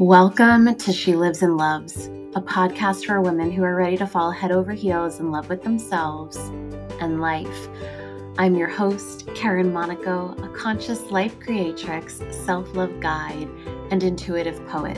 [0.00, 4.30] Welcome to She Lives and Loves, a podcast for women who are ready to fall
[4.30, 6.38] head over heels in love with themselves
[7.02, 7.68] and life.
[8.38, 13.50] I'm your host, Kerin Monaco, a conscious life creatrix, self love guide,
[13.90, 14.96] and intuitive poet.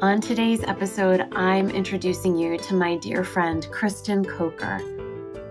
[0.00, 4.80] On today's episode, I'm introducing you to my dear friend, Kristen Coker.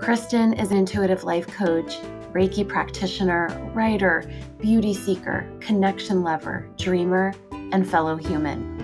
[0.01, 1.99] Kristen is an intuitive life coach,
[2.33, 4.27] Reiki practitioner, writer,
[4.59, 7.31] beauty seeker, connection lover, dreamer,
[7.71, 8.79] and fellow human.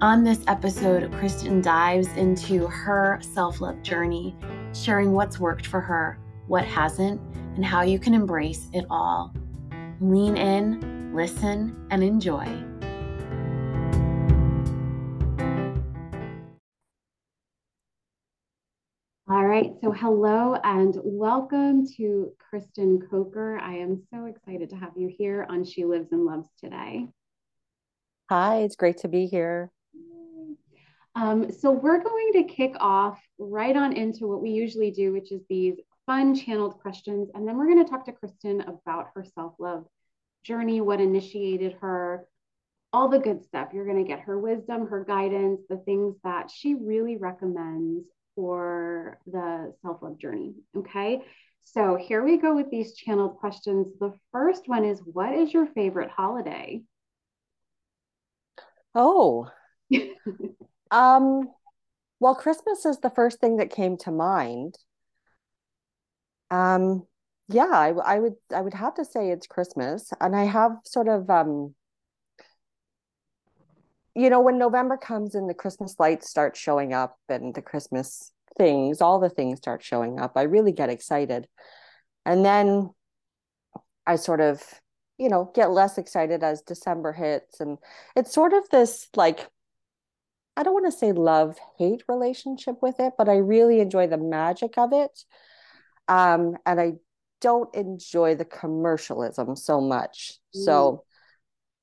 [0.00, 4.34] On this episode, Kristen dives into her self love journey,
[4.72, 7.20] sharing what's worked for her, what hasn't,
[7.56, 9.34] and how you can embrace it all.
[10.00, 12.46] Lean in, listen, and enjoy.
[19.28, 23.60] All right, so hello and welcome to Kristen Coker.
[23.60, 27.06] I am so excited to have you here on She Lives and Loves today.
[28.30, 29.72] Hi, it's great to be here.
[31.16, 35.32] Um, so, we're going to kick off right on into what we usually do, which
[35.32, 35.74] is these
[36.06, 37.28] fun channeled questions.
[37.34, 39.84] And then we're going to talk to Kristen about her self love
[40.44, 42.24] journey, what initiated her,
[42.92, 43.70] all the good stuff.
[43.74, 48.04] You're going to get her wisdom, her guidance, the things that she really recommends
[48.36, 50.54] for the self love journey.
[50.76, 51.20] Okay.
[51.64, 53.88] So, here we go with these channeled questions.
[53.98, 56.84] The first one is What is your favorite holiday?
[58.94, 59.50] Oh.
[60.90, 61.48] um
[62.20, 64.76] well Christmas is the first thing that came to mind.
[66.50, 67.06] Um
[67.48, 71.08] yeah, I, I would I would have to say it's Christmas and I have sort
[71.08, 71.74] of um
[74.14, 78.32] you know when November comes and the Christmas lights start showing up and the Christmas
[78.58, 81.46] things, all the things start showing up, I really get excited.
[82.26, 82.90] And then
[84.06, 84.62] I sort of
[85.20, 87.60] you know get less excited as december hits.
[87.60, 87.78] And
[88.16, 89.48] it's sort of this like
[90.56, 94.16] i don't want to say love hate relationship with it but i really enjoy the
[94.16, 95.24] magic of it.
[96.08, 96.92] Um and i
[97.40, 100.38] don't enjoy the commercialism so much.
[100.56, 100.64] Mm.
[100.64, 101.04] so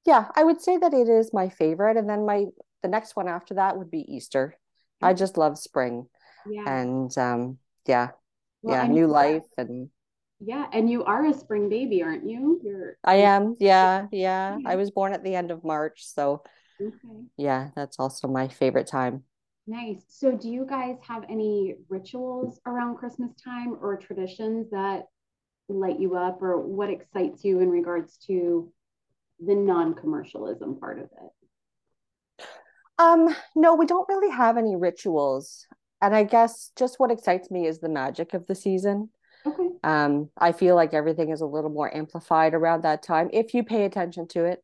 [0.06, 1.96] yeah i would say that it is my favorite.
[1.96, 2.46] And then my
[2.82, 4.58] the next one after that would be easter.
[4.58, 5.06] Mm-hmm.
[5.06, 6.08] i just love spring.
[6.50, 6.82] Yeah.
[6.82, 8.10] and um yeah.
[8.64, 9.90] Well, yeah new life and
[10.40, 12.62] yeah, and you are a spring baby, aren't you?
[12.64, 13.56] You're I am.
[13.60, 14.58] Yeah, yeah.
[14.66, 16.44] I was born at the end of March, so
[16.82, 16.94] okay.
[17.38, 19.24] yeah, that's also my favorite time.
[19.66, 20.04] Nice.
[20.08, 25.04] So do you guys have any rituals around Christmas time or traditions that
[25.68, 28.72] light you up or what excites you in regards to
[29.46, 32.46] the non-commercialism part of it?
[32.98, 35.68] Um, no, we don't really have any rituals.
[36.02, 39.10] And I guess just what excites me is the magic of the season.
[39.84, 43.64] Um, I feel like everything is a little more amplified around that time if you
[43.64, 44.64] pay attention to it.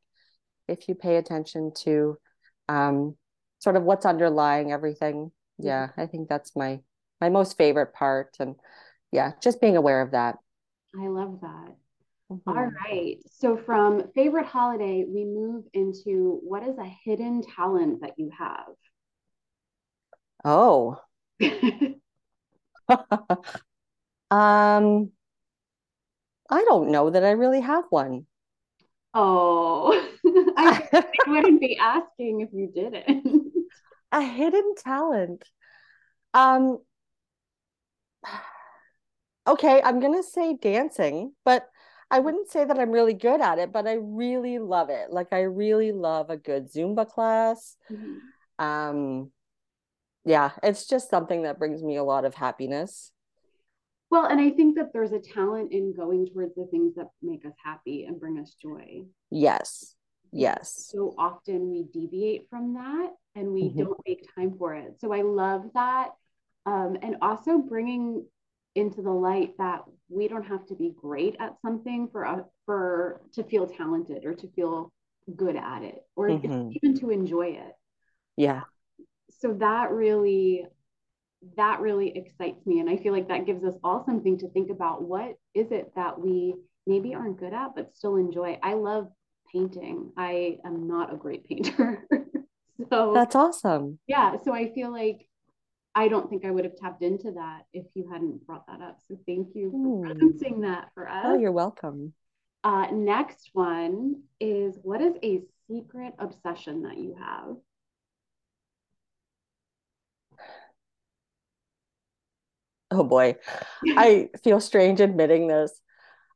[0.67, 2.17] If you pay attention to
[2.69, 3.15] um,
[3.59, 5.25] sort of what's underlying everything.
[5.25, 5.67] Mm-hmm.
[5.67, 6.79] Yeah, I think that's my
[7.21, 8.35] my most favorite part.
[8.39, 8.55] And
[9.11, 10.37] yeah, just being aware of that.
[10.99, 11.75] I love that.
[12.31, 12.49] Mm-hmm.
[12.49, 13.17] All right.
[13.31, 18.67] So from favorite holiday, we move into what is a hidden talent that you have?
[20.43, 20.99] Oh.
[24.33, 25.11] Um,
[26.49, 28.25] I don't know that I really have one.
[29.13, 29.91] Oh,
[30.57, 33.53] I, wouldn't be asking if you didn't.
[34.11, 35.43] A hidden talent.
[36.33, 36.79] Um,
[39.45, 41.69] okay, I'm gonna say dancing, but
[42.09, 45.11] I wouldn't say that I'm really good at it, but I really love it.
[45.11, 47.77] Like I really love a good Zumba class.
[47.91, 48.65] Mm-hmm.
[48.65, 49.31] Um,
[50.25, 53.11] yeah, it's just something that brings me a lot of happiness.
[54.13, 57.47] Well, and I think that there's a talent in going towards the things that make
[57.47, 59.05] us happy and bring us joy.
[59.31, 59.95] Yes.
[60.31, 60.87] Yes.
[60.91, 63.79] So often we deviate from that and we mm-hmm.
[63.79, 64.97] don't make time for it.
[65.01, 66.09] So I love that.
[66.67, 68.23] Um, and also bringing
[68.75, 73.19] into the light that we don't have to be great at something for us for
[73.33, 74.93] to feel talented or to feel
[75.35, 76.69] good at it or mm-hmm.
[76.71, 77.73] even to enjoy it.
[78.37, 78.61] Yeah.
[79.39, 80.67] So that really
[81.57, 82.79] that really excites me.
[82.79, 85.03] And I feel like that gives us all something to think about.
[85.03, 86.55] What is it that we
[86.85, 88.59] maybe aren't good at, but still enjoy?
[88.61, 89.09] I love
[89.51, 90.11] painting.
[90.17, 92.07] I am not a great painter.
[92.89, 93.99] so that's awesome.
[94.07, 94.37] Yeah.
[94.43, 95.27] So I feel like
[95.95, 98.99] I don't think I would have tapped into that if you hadn't brought that up.
[99.07, 101.23] So thank you for presencing that for us.
[101.25, 102.13] Oh, you're welcome.
[102.63, 107.57] Uh, next one is what is a secret obsession that you have?
[112.93, 113.35] Oh boy,
[113.97, 115.81] I feel strange admitting this.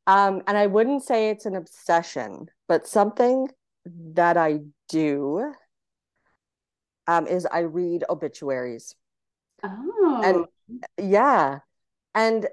[0.07, 3.49] Um, and I wouldn't say it's an obsession, but something
[3.85, 4.59] that I
[4.89, 5.53] do
[7.07, 8.95] um, is I read obituaries.
[9.63, 10.21] Oh.
[10.23, 11.59] And yeah.
[12.15, 12.47] And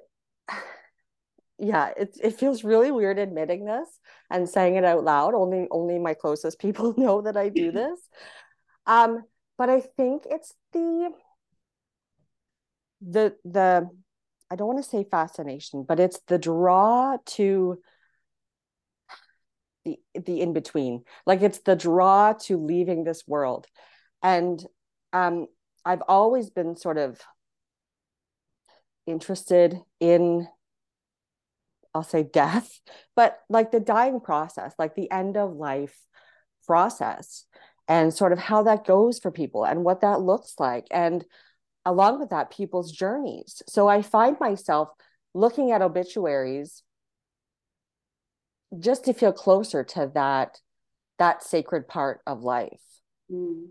[1.59, 3.89] yeah, it it feels really weird admitting this
[4.31, 5.35] and saying it out loud.
[5.35, 8.01] Only only my closest people know that I do this.
[8.87, 9.23] um,
[9.57, 11.13] but I think it's the
[13.09, 13.89] the the
[14.51, 17.79] I don't want to say fascination, but it's the draw to
[19.85, 21.05] the the in between.
[21.27, 23.67] Like it's the draw to leaving this world.
[24.23, 24.65] And
[25.13, 25.47] um
[25.85, 27.21] I've always been sort of
[29.07, 30.49] interested in
[31.95, 32.81] I'll say death,
[33.15, 35.97] but like the dying process, like the end of life
[36.67, 37.45] process,
[37.87, 40.87] and sort of how that goes for people and what that looks like.
[40.91, 41.25] And
[41.85, 43.63] along with that, people's journeys.
[43.69, 44.91] So I find myself
[45.35, 46.83] looking at obituaries
[48.79, 50.61] just to feel closer to that
[51.19, 52.81] that sacred part of life.
[53.31, 53.67] Mm.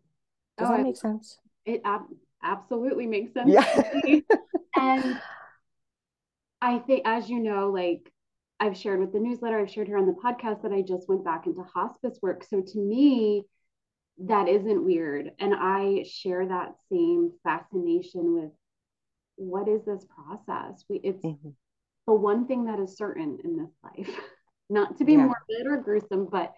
[0.57, 1.39] Does oh, that make sense?
[1.65, 2.07] It ab-
[2.42, 3.50] absolutely makes sense.
[3.50, 4.21] Yeah.
[4.80, 5.21] and
[6.62, 8.12] I think, as you know, like
[8.59, 11.25] I've shared with the newsletter, I've shared here on the podcast that I just went
[11.25, 12.45] back into hospice work.
[12.50, 13.44] So to me,
[14.19, 15.31] that isn't weird.
[15.39, 18.51] And I share that same fascination with
[19.36, 20.83] what is this process?
[20.89, 21.50] We it's mm-hmm.
[22.07, 24.15] the one thing that is certain in this life.
[24.69, 25.25] Not to be yeah.
[25.25, 26.54] morbid or gruesome, but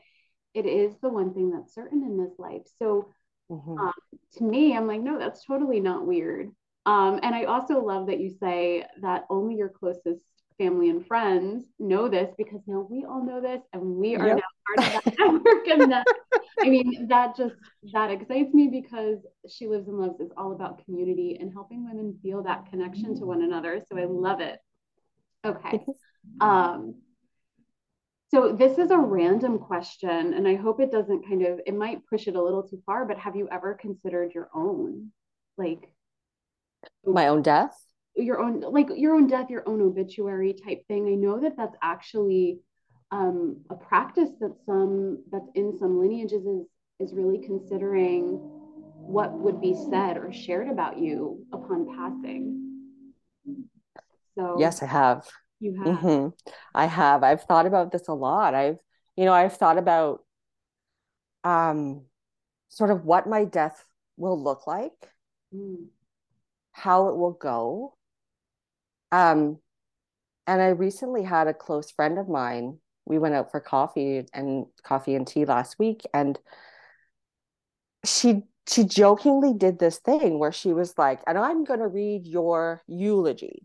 [0.53, 2.61] it is the one thing that's certain in this life.
[2.79, 3.09] So
[3.51, 3.77] mm-hmm.
[3.77, 3.93] um,
[4.37, 6.51] to me, I'm like, no, that's totally not weird.
[6.85, 10.23] Um, and I also love that you say that only your closest
[10.57, 14.37] family and friends know this because now we all know this and we are yep.
[14.37, 15.67] now part of that network.
[15.67, 16.05] And that,
[16.61, 17.55] I mean, that just,
[17.93, 19.19] that excites me because
[19.49, 23.25] She Lives and Loves is all about community and helping women feel that connection to
[23.25, 23.81] one another.
[23.89, 24.59] So I love it.
[25.45, 25.85] Okay.
[26.41, 26.95] Um,
[28.33, 32.05] so this is a random question, and I hope it doesn't kind of, it might
[32.07, 35.11] push it a little too far, but have you ever considered your own,
[35.57, 35.87] like,
[37.05, 37.84] my own death?
[38.15, 41.07] Your own like your own death your own obituary type thing.
[41.07, 42.59] I know that that's actually
[43.11, 46.65] um, a practice that some that's in some lineages is
[46.99, 48.39] is really considering
[48.97, 52.61] what would be said or shared about you upon passing.
[54.37, 55.27] So yes i have.
[55.59, 55.97] You have.
[55.97, 56.51] Mm-hmm.
[56.73, 57.23] i have.
[57.23, 58.53] I've thought about this a lot.
[58.53, 58.77] I've
[59.15, 60.23] you know i've thought about
[61.43, 62.05] um
[62.69, 63.83] sort of what my death
[64.17, 65.09] will look like
[65.53, 65.85] mm.
[66.71, 67.95] how it will go
[69.11, 69.59] um,
[70.47, 72.79] and I recently had a close friend of mine.
[73.05, 76.39] We went out for coffee and coffee and tea last week, and
[78.03, 82.25] she she jokingly did this thing where she was like, and I'm going to read
[82.25, 83.63] your eulogy.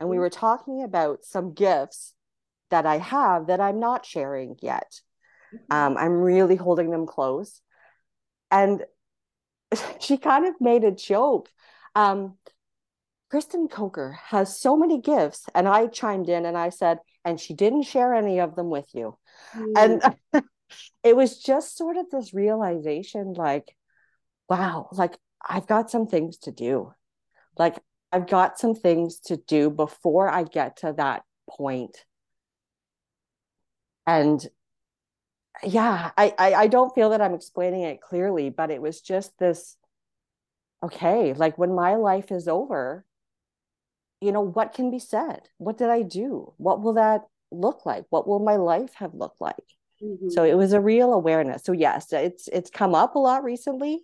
[0.00, 0.20] And we mm.
[0.20, 2.14] were talking about some gifts
[2.70, 5.00] that I have that I'm not sharing yet.
[5.54, 5.72] Mm-hmm.
[5.72, 7.60] Um, I'm really holding them close.
[8.50, 8.84] And
[10.00, 11.48] she kind of made a joke.
[11.94, 12.36] Um,
[13.30, 15.46] Kristen Coker has so many gifts.
[15.54, 18.88] And I chimed in and I said, and she didn't share any of them with
[18.92, 19.16] you.
[19.54, 20.14] Mm.
[20.32, 20.44] And
[21.04, 23.76] it was just sort of this realization like,
[24.48, 25.16] wow, like
[25.48, 26.92] I've got some things to do.
[27.56, 27.76] Like
[28.10, 32.04] I've got some things to do before I get to that point.
[34.06, 34.44] And
[35.62, 39.38] yeah, I, I, I don't feel that I'm explaining it clearly, but it was just
[39.38, 39.76] this
[40.82, 43.04] okay, like when my life is over,
[44.20, 45.48] you know what can be said?
[45.58, 46.52] What did i do?
[46.58, 48.04] What will that look like?
[48.10, 49.54] What will my life have looked like?
[50.02, 50.30] Mm-hmm.
[50.30, 51.62] so it was a real awareness.
[51.64, 54.00] So yes it's it's come up a lot recently.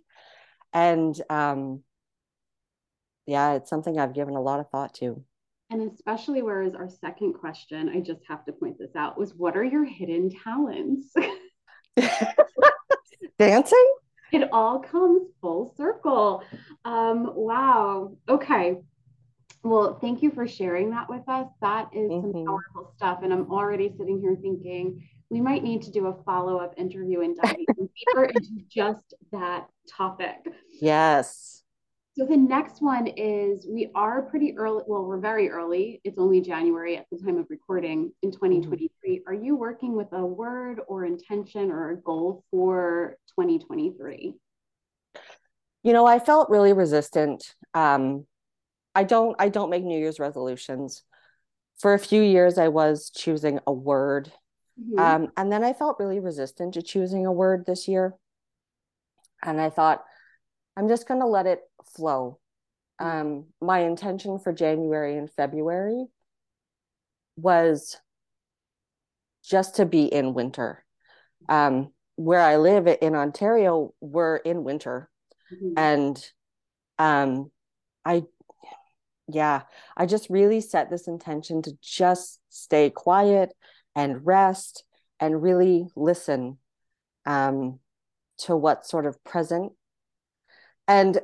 [0.73, 1.83] And um
[3.25, 5.23] yeah it's something i've given a lot of thought to.
[5.69, 9.57] And especially whereas our second question i just have to point this out was what
[9.57, 11.13] are your hidden talents?
[13.39, 13.93] Dancing?
[14.31, 16.43] It all comes full circle.
[16.85, 18.15] Um wow.
[18.29, 18.77] Okay
[19.63, 21.47] well, thank you for sharing that with us.
[21.61, 22.31] That is mm-hmm.
[22.31, 23.19] some powerful stuff.
[23.23, 27.21] And I'm already sitting here thinking we might need to do a follow up interview
[27.21, 30.37] and dive deeper into just that topic.
[30.81, 31.63] Yes.
[32.17, 34.83] So the next one is we are pretty early.
[34.87, 36.01] Well, we're very early.
[36.03, 38.89] It's only January at the time of recording in 2023.
[38.89, 39.29] Mm-hmm.
[39.29, 44.33] Are you working with a word or intention or a goal for 2023?
[45.83, 48.25] You know, I felt really resistant um,
[48.97, 51.03] I don't I don't make New Year's resolutions.
[51.77, 54.31] For a few years, I was choosing a word,
[54.81, 54.97] mm-hmm.
[54.97, 58.15] um, and then I felt really resistant to choosing a word this year.
[59.43, 60.03] And I thought,
[60.75, 61.61] I'm just going to let it
[61.95, 62.39] flow.
[62.99, 63.27] Mm-hmm.
[63.27, 66.07] Um, my intention for January and February
[67.35, 67.97] was
[69.47, 70.83] just to be in winter.
[71.47, 75.11] Um, where I live in Ontario, we're in winter.
[75.53, 75.73] mm-hmm.
[75.77, 76.31] and
[76.99, 77.51] um
[78.05, 78.23] i
[79.27, 79.61] yeah
[79.95, 83.53] i just really set this intention to just stay quiet
[83.95, 84.83] and rest
[85.19, 86.57] and really listen
[87.25, 87.79] um
[88.37, 89.73] to what's sort of present
[90.87, 91.19] and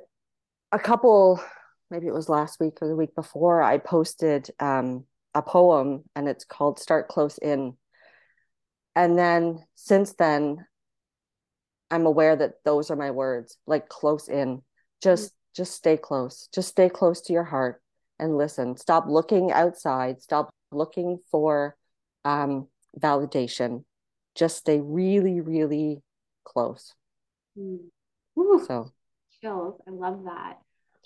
[0.71, 1.41] a couple
[1.89, 5.05] maybe it was last week or the week before i posted um
[5.35, 7.75] a poem and it's called start close in
[8.95, 10.65] and then since then
[11.89, 14.61] i'm aware that those are my words like close in
[15.01, 15.61] just mm-hmm.
[15.61, 17.82] just stay close just stay close to your heart
[18.19, 21.75] and listen stop looking outside stop looking for
[22.25, 22.67] um,
[22.99, 23.83] validation
[24.35, 26.01] just stay really really
[26.43, 26.93] close
[27.57, 27.79] mm.
[28.65, 28.91] so
[29.41, 30.57] chills i love that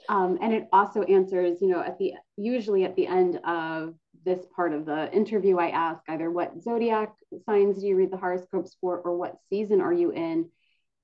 [0.10, 3.96] um, and it also answers you know at the usually at the end of
[4.28, 7.14] this part of the interview, I ask either what zodiac
[7.46, 10.50] signs do you read the horoscopes for, or what season are you in?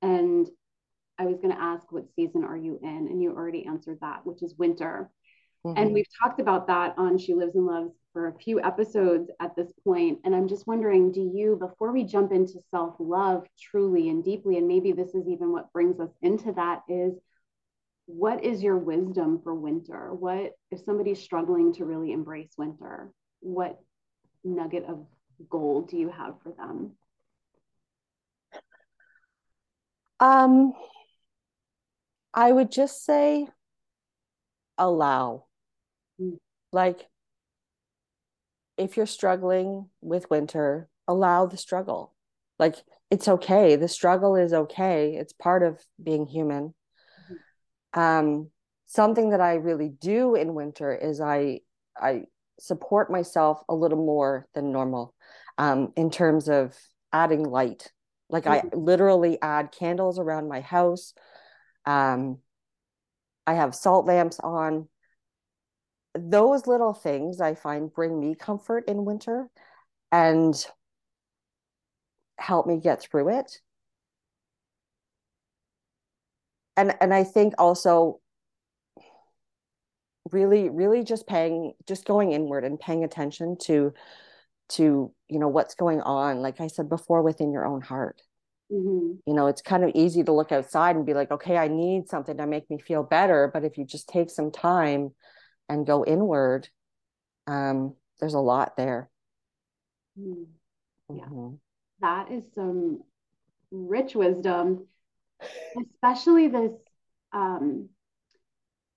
[0.02, 0.48] And
[1.18, 3.08] I was going to ask, what season are you in?
[3.10, 5.10] And you already answered that, which is winter.
[5.66, 5.78] Mm-hmm.
[5.78, 9.56] And we've talked about that on She Lives and Loves for a few episodes at
[9.56, 10.20] this point.
[10.24, 14.58] And I'm just wondering do you, before we jump into self love truly and deeply,
[14.58, 17.14] and maybe this is even what brings us into that, is
[18.06, 20.14] what is your wisdom for winter?
[20.14, 23.80] What, if somebody's struggling to really embrace winter, what
[24.44, 25.06] nugget of
[25.50, 26.92] gold do you have for them?
[30.20, 30.74] Um,
[32.34, 33.48] I would just say
[34.78, 35.46] allow.
[36.72, 37.08] Like,
[38.78, 42.14] if you're struggling with winter, allow the struggle.
[42.58, 42.76] Like,
[43.12, 43.76] it's okay.
[43.76, 45.16] The struggle is okay.
[45.16, 46.74] It's part of being human
[47.94, 48.50] um,
[48.86, 51.62] something that I really do in winter is I
[51.98, 52.24] I
[52.60, 55.14] support myself a little more than normal
[55.58, 56.76] um, in terms of
[57.12, 57.92] adding light.
[58.30, 58.68] Like mm-hmm.
[58.74, 61.14] I literally add candles around my house.
[61.86, 62.40] Um,
[63.46, 64.88] I have salt lamps on.
[66.16, 69.50] Those little things I find bring me comfort in winter
[70.12, 70.54] and
[72.38, 73.60] help me get through it.
[76.78, 78.20] and and i think also
[80.32, 83.94] really really just paying just going inward and paying attention to
[84.70, 88.22] to you know what's going on like i said before within your own heart
[88.72, 89.14] mm-hmm.
[89.26, 92.08] you know it's kind of easy to look outside and be like okay i need
[92.08, 95.12] something to make me feel better but if you just take some time
[95.70, 96.68] and go inward
[97.48, 99.10] um there's a lot there
[100.20, 100.46] mm.
[101.14, 101.56] yeah mm-hmm.
[102.02, 103.02] that is some
[103.72, 104.88] rich wisdom
[105.78, 106.72] especially this
[107.34, 107.90] um,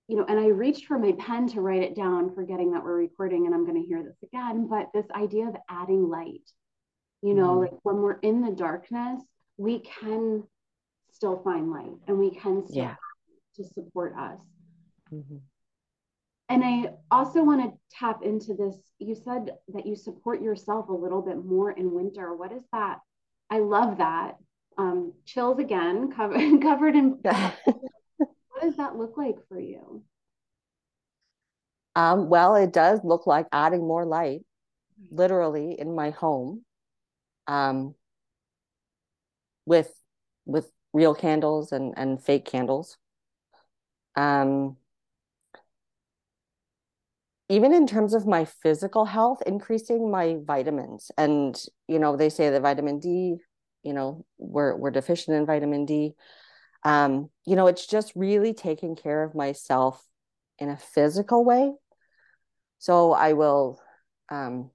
[0.07, 2.95] you know, and I reached for my pen to write it down, forgetting that we're
[2.95, 4.67] recording and I'm going to hear this again.
[4.69, 6.49] But this idea of adding light,
[7.21, 7.59] you know, mm-hmm.
[7.61, 9.21] like when we're in the darkness,
[9.57, 10.43] we can
[11.11, 12.95] still find light and we can still yeah.
[13.57, 14.39] to support us.
[15.13, 15.37] Mm-hmm.
[16.49, 18.75] And I also want to tap into this.
[18.99, 22.33] You said that you support yourself a little bit more in winter.
[22.35, 22.99] What is that?
[23.49, 24.37] I love that
[24.77, 27.19] um, chills again, covered covered in.
[27.21, 30.03] what does that look like for you?
[31.95, 34.41] Um, well, it does look like adding more light,
[35.09, 36.63] literally in my home,
[37.47, 37.95] um,
[39.65, 39.91] with
[40.45, 42.97] with real candles and and fake candles.
[44.15, 44.77] Um,
[47.49, 52.49] even in terms of my physical health, increasing my vitamins, and you know they say
[52.49, 53.37] that vitamin D
[53.83, 56.13] you know we're we're deficient in vitamin D.
[56.83, 60.03] Um, you know, it's just really taking care of myself
[60.59, 61.73] in a physical way.
[62.79, 63.81] So I will
[64.29, 64.71] um,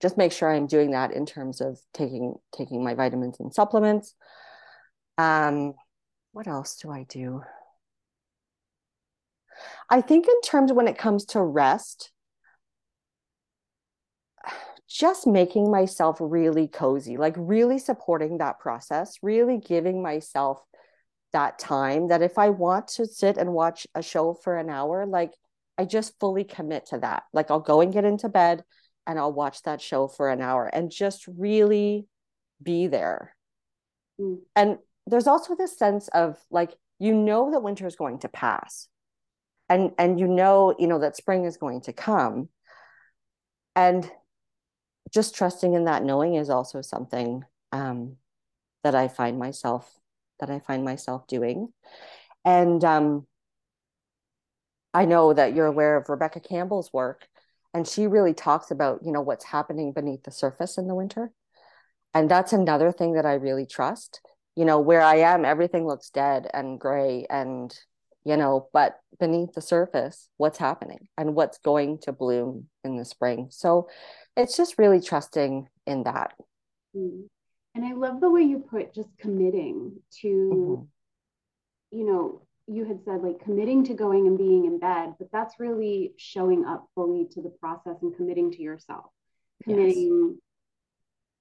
[0.00, 4.14] just make sure I'm doing that in terms of taking taking my vitamins and supplements.
[5.18, 5.74] Um,
[6.32, 7.42] what else do I do?
[9.90, 12.11] I think in terms when it comes to rest,
[14.92, 20.62] just making myself really cozy, like really supporting that process, really giving myself
[21.32, 25.06] that time that if I want to sit and watch a show for an hour,
[25.06, 25.32] like
[25.78, 27.24] I just fully commit to that.
[27.32, 28.64] Like I'll go and get into bed
[29.06, 32.06] and I'll watch that show for an hour and just really
[32.62, 33.34] be there.
[34.20, 34.40] Mm.
[34.54, 38.88] And there's also this sense of like, you know that winter is going to pass
[39.72, 42.48] and and you know you know that spring is going to come
[43.74, 44.10] and
[45.12, 48.16] just trusting in that knowing is also something um,
[48.82, 49.98] that I find myself
[50.40, 51.72] that I find myself doing.
[52.44, 53.26] And um,
[54.92, 57.26] I know that you're aware of Rebecca Campbell's work,
[57.72, 61.32] and she really talks about you know what's happening beneath the surface in the winter,
[62.12, 64.20] and that's another thing that I really trust.
[64.56, 67.74] You know where i am everything looks dead and gray and
[68.22, 73.04] you know but beneath the surface what's happening and what's going to bloom in the
[73.04, 73.48] spring.
[73.50, 73.88] So
[74.36, 76.34] it's just really trusting in that
[76.96, 77.22] mm.
[77.74, 81.98] and i love the way you put just committing to mm-hmm.
[81.98, 85.58] you know you had said like committing to going and being in bed but that's
[85.58, 89.06] really showing up fully to the process and committing to yourself
[89.64, 90.36] committing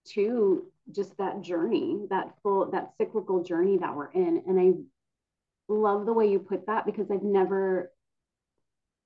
[0.06, 0.14] yes.
[0.14, 4.72] to just that journey that full that cyclical journey that we're in and i
[5.72, 7.92] love the way you put that because i've never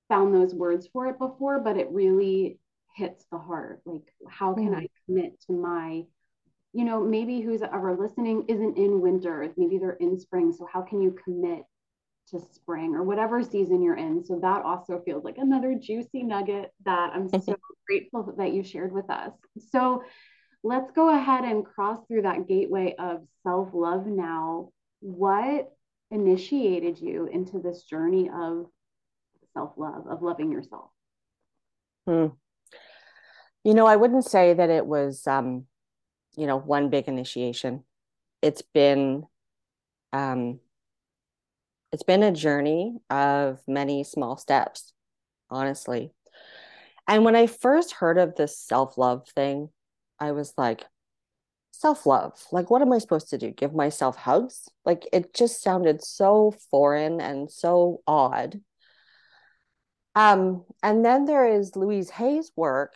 [0.08, 2.60] found those words for it before but it really
[2.96, 4.78] hits the heart like how can mm.
[4.78, 6.04] i commit to my
[6.74, 10.82] you know maybe who's ever listening isn't in winter maybe they're in spring so how
[10.82, 11.64] can you commit
[12.30, 14.24] to spring or whatever season you're in.
[14.24, 17.56] So that also feels like another juicy nugget that I'm so
[17.88, 19.32] grateful that you shared with us.
[19.72, 20.04] So
[20.64, 24.70] let's go ahead and cross through that gateway of self love now.
[25.02, 25.72] What
[26.10, 28.66] initiated you into this journey of
[29.54, 30.90] self love, of loving yourself?
[32.08, 32.28] Hmm.
[33.66, 35.66] You know, I wouldn't say that it was, um,
[36.38, 37.84] you know, one big initiation.
[38.44, 39.24] It's been,
[40.14, 40.60] um,
[41.92, 44.94] it's been a journey of many small steps,
[45.50, 46.12] honestly.
[47.08, 49.70] And when I first heard of this self love thing,
[50.20, 50.86] I was like,
[51.72, 52.34] self love?
[52.52, 53.50] Like, what am I supposed to do?
[53.50, 54.70] Give myself hugs?
[54.86, 58.62] Like, it just sounded so foreign and so odd.
[60.14, 62.96] Um, and then there is Louise Hay's work,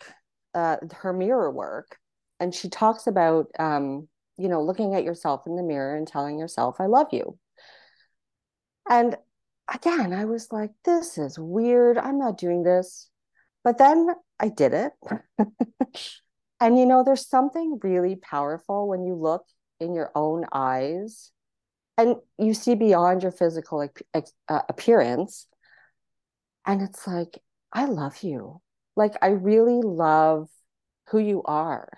[0.54, 1.98] uh, her mirror work,
[2.38, 6.38] and she talks about, um, you know, looking at yourself in the mirror and telling
[6.38, 7.38] yourself, I love you.
[8.88, 9.16] And
[9.72, 11.98] again, I was like, this is weird.
[11.98, 13.08] I'm not doing this.
[13.62, 14.92] But then I did it.
[16.60, 19.44] and you know, there's something really powerful when you look
[19.78, 21.30] in your own eyes
[21.96, 25.46] and you see beyond your physical uh, appearance.
[26.66, 27.38] And it's like,
[27.72, 28.60] I love you.
[28.96, 30.48] Like, I really love
[31.10, 31.88] who you are,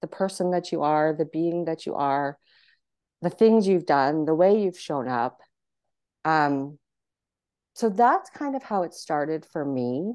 [0.00, 2.38] the person that you are, the being that you are,
[3.22, 5.40] the things you've done, the way you've shown up.
[6.24, 6.78] Um,
[7.74, 10.14] so that's kind of how it started for me.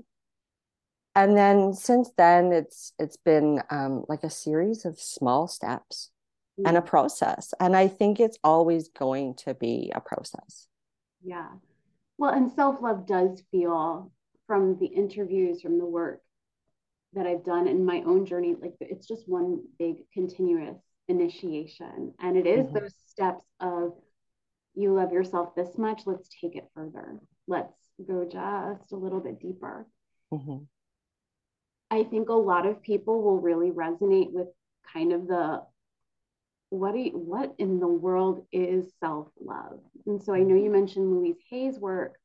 [1.16, 6.10] And then since then, it's it's been um, like a series of small steps
[6.58, 6.68] mm-hmm.
[6.68, 6.86] and a mm.
[6.86, 7.54] process.
[7.60, 10.68] And I think it's always going to be a process.
[11.22, 11.50] Yeah.
[12.18, 14.12] Well, and self love does feel
[14.52, 16.20] from the interviews, from the work
[17.14, 20.76] that I've done in my own journey, like it's just one big continuous
[21.08, 22.14] initiation.
[22.20, 22.80] And it is mm-hmm.
[22.80, 23.94] those steps of
[24.76, 27.22] you love yourself this much, let's take it further.
[27.48, 29.88] Let's go just a little bit deeper.
[30.34, 30.66] Mm-hmm.
[31.90, 34.50] I think a lot of people will really resonate with
[34.92, 35.62] kind of the
[36.72, 39.80] what you, what in the world is self-love?
[40.08, 42.18] And so I know you mentioned Louise Hay's work.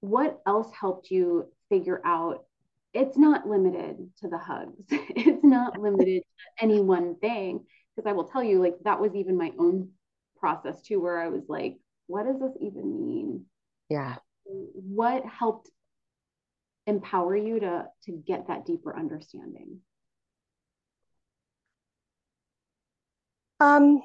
[0.00, 2.44] What else helped you figure out
[2.92, 4.74] it's not limited to the hugs.
[4.90, 7.64] it's not limited to any one thing.
[7.94, 9.90] Because I will tell you, like that was even my own
[10.38, 13.44] process too, where I was like, what does this even mean?
[13.88, 14.16] Yeah.
[14.44, 15.70] What helped
[16.86, 19.78] empower you to to get that deeper understanding?
[23.60, 24.02] Um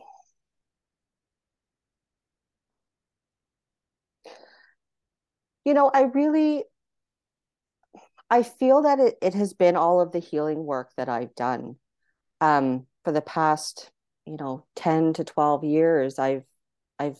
[5.65, 6.63] you know, I really
[8.29, 11.77] I feel that it, it has been all of the healing work that I've done.
[12.41, 13.91] Um, for the past
[14.25, 16.43] you know 10 to 12 years i've
[16.99, 17.19] i've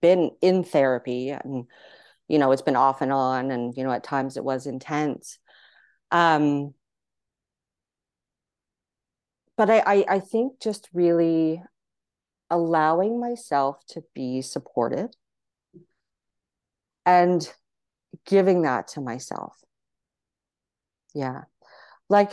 [0.00, 1.66] been in therapy and
[2.28, 5.38] you know it's been off and on and you know at times it was intense.
[6.10, 6.74] Um
[9.56, 11.62] but I, I i think just really
[12.50, 15.16] allowing myself to be supported
[17.06, 17.52] and
[18.26, 19.56] giving that to myself
[21.14, 21.42] yeah
[22.08, 22.32] like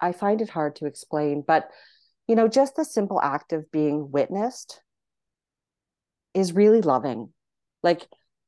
[0.00, 1.68] I find it hard to explain, but
[2.26, 4.80] you know, just the simple act of being witnessed
[6.34, 7.32] is really loving.
[7.82, 8.06] Like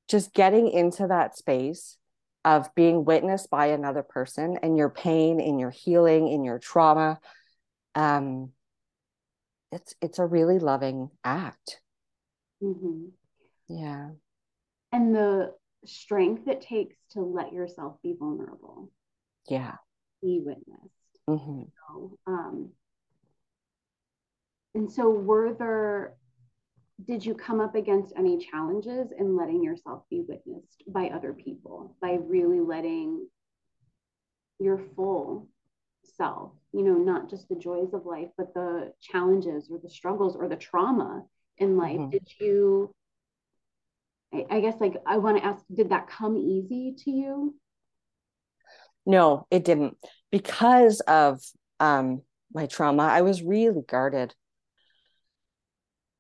[0.09, 1.97] just getting into that space
[2.45, 7.21] of being witnessed by another person and your pain, in your healing, in your trauma.
[7.95, 8.51] Um,
[9.71, 11.81] it's it's a really loving act.
[12.63, 13.07] Mm-hmm.
[13.69, 14.11] Yeah.
[14.93, 18.91] And the strength it takes to let yourself be vulnerable.
[19.49, 19.75] Yeah.
[20.23, 21.21] Be witnessed.
[21.29, 21.63] Mm-hmm.
[21.89, 22.71] So, um,
[24.75, 26.17] and so, were there,
[27.07, 31.97] did you come up against any challenges in letting yourself be witnessed by other people,
[32.01, 33.27] by really letting
[34.59, 35.49] your full
[36.17, 40.37] self you know not just the joys of life but the challenges or the struggles
[40.37, 41.23] or the trauma
[41.59, 42.11] in life mm-hmm.
[42.11, 42.95] did you
[44.33, 47.55] I, I guess like i want to ask did that come easy to you?
[49.07, 49.97] No it didn't.
[50.31, 51.41] Because of
[51.81, 54.35] um my trauma i was really guarded.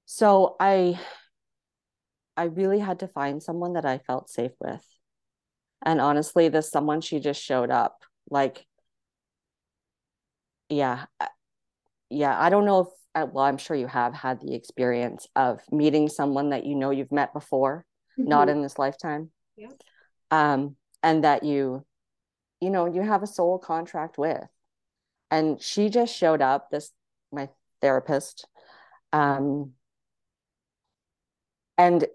[0.07, 0.99] So i
[2.37, 4.85] i really had to find someone that i felt safe with.
[5.85, 8.67] And honestly this someone she just showed up like
[10.69, 11.07] yeah
[12.11, 12.89] yeah i don't know if
[13.25, 17.13] well i'm sure you have had the experience of meeting someone that you know you've
[17.13, 17.85] met before
[18.19, 18.29] mm-hmm.
[18.29, 19.69] not in this lifetime yeah.
[20.31, 21.85] um and that you
[22.61, 24.47] you know you have a soul contract with
[25.31, 26.91] and she just showed up this
[27.33, 27.49] my
[27.81, 28.47] therapist
[29.13, 29.73] um
[31.77, 32.07] and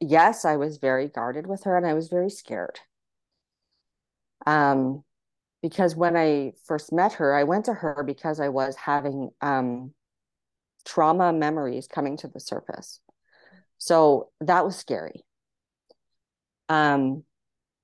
[0.00, 2.80] yes i was very guarded with her and i was very scared
[4.46, 5.04] um
[5.62, 9.94] because when I first met her, I went to her because I was having um,
[10.84, 13.00] trauma memories coming to the surface.
[13.78, 15.24] So that was scary.
[16.68, 17.24] Um,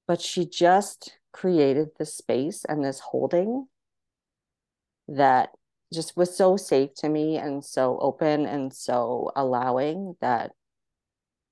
[0.07, 3.67] but she just created this space and this holding
[5.09, 5.51] that
[5.93, 10.53] just was so safe to me and so open and so allowing that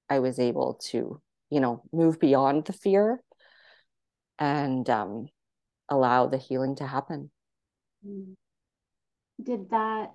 [0.09, 3.23] I was able to, you know, move beyond the fear
[4.39, 5.29] and um,
[5.89, 7.31] allow the healing to happen.
[8.07, 8.35] Mm.
[9.43, 10.15] Did that?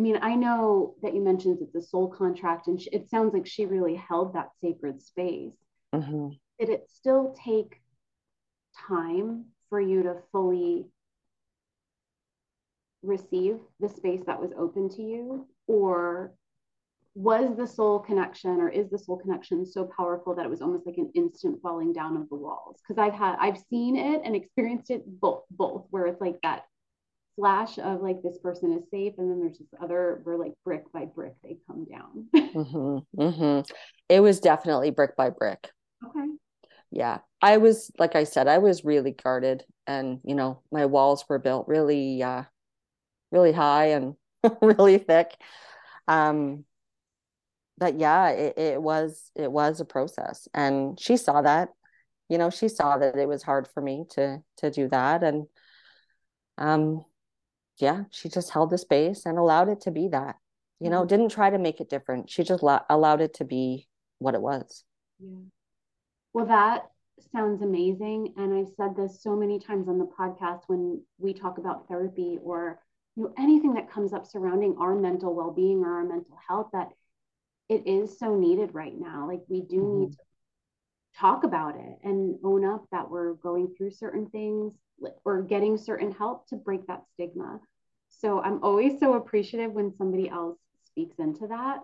[0.00, 3.46] I mean, I know that you mentioned it's a soul contract, and it sounds like
[3.46, 5.52] she really held that sacred space.
[5.94, 6.28] Mm-hmm.
[6.58, 7.82] Did it still take
[8.88, 10.86] time for you to fully
[13.02, 15.46] receive the space that was open to you?
[15.66, 16.32] Or
[17.14, 20.86] was the soul connection or is the soul connection so powerful that it was almost
[20.86, 24.36] like an instant falling down of the walls because i've had i've seen it and
[24.36, 26.62] experienced it both both where it's like that
[27.36, 30.90] flash of like this person is safe and then there's this other where like brick
[30.92, 32.26] by brick they come down.
[32.34, 33.72] Mm-hmm, mm-hmm.
[34.08, 35.70] it was definitely brick by brick.
[36.04, 36.26] Okay.
[36.90, 41.24] Yeah i was like i said i was really guarded and you know my walls
[41.28, 42.42] were built really uh
[43.30, 44.14] really high and
[44.62, 45.36] really thick.
[46.08, 46.64] Um
[47.78, 51.70] but yeah it, it was it was a process and she saw that.
[52.28, 55.46] You know she saw that it was hard for me to to do that and
[56.58, 57.04] um
[57.80, 60.36] yeah she just held the space and allowed it to be that
[60.80, 61.08] you know mm-hmm.
[61.08, 63.88] didn't try to make it different she just lo- allowed it to be
[64.18, 64.84] what it was
[65.18, 65.38] yeah
[66.32, 66.84] well that
[67.32, 71.58] sounds amazing and i've said this so many times on the podcast when we talk
[71.58, 72.78] about therapy or
[73.16, 76.88] you know anything that comes up surrounding our mental well-being or our mental health that
[77.70, 79.28] it is so needed right now.
[79.28, 80.00] Like we do mm-hmm.
[80.00, 80.18] need to
[81.18, 84.74] talk about it and own up that we're going through certain things
[85.24, 87.60] or getting certain help to break that stigma.
[88.20, 91.78] So I'm always so appreciative when somebody else speaks into that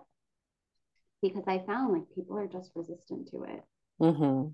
[1.21, 3.63] because I found like people are just resistant to it.
[3.99, 4.49] Mm-hmm.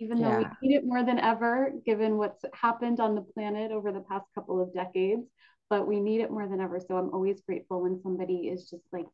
[0.00, 0.50] Even though yeah.
[0.60, 4.26] we need it more than ever, given what's happened on the planet over the past
[4.32, 5.26] couple of decades,
[5.68, 6.78] but we need it more than ever.
[6.78, 9.06] So I'm always grateful when somebody is just like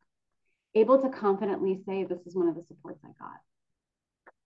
[0.74, 3.38] able to confidently say this is one of the supports I got.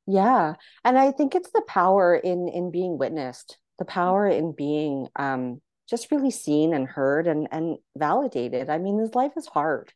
[0.06, 0.54] Yeah.
[0.84, 5.60] And I think it's the power in in being witnessed, the power in being um
[5.88, 8.70] just really seen and heard and and validated.
[8.70, 9.92] I mean, this life is hard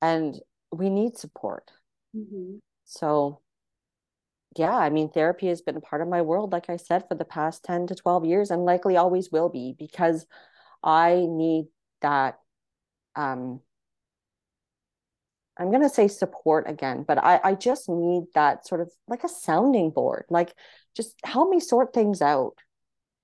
[0.00, 0.38] and
[0.70, 1.70] we need support.
[2.16, 2.56] Mm-hmm.
[2.84, 3.40] So
[4.56, 7.24] yeah, I mean, therapy has been part of my world, like I said, for the
[7.24, 10.26] past 10 to 12 years and likely always will be because
[10.82, 11.68] I need
[12.02, 12.38] that
[13.16, 13.60] um
[15.56, 19.22] I'm going to say support again, but I, I just need that sort of like
[19.22, 20.24] a sounding board.
[20.30, 20.54] Like,
[20.96, 22.54] just help me sort things out.